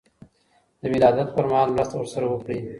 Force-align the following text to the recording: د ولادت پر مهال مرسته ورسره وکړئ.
د 0.81 0.83
ولادت 0.93 1.27
پر 1.35 1.45
مهال 1.51 1.69
مرسته 1.75 1.95
ورسره 1.97 2.25
وکړئ. 2.29 2.59